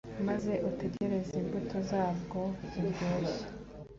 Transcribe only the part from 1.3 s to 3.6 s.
imbuto zabwo ziryoshye